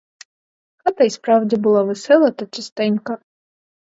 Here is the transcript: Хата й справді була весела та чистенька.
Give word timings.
Хата 0.77 1.03
й 1.03 1.09
справді 1.09 1.55
була 1.55 1.83
весела 1.83 2.31
та 2.31 2.45
чистенька. 2.45 3.17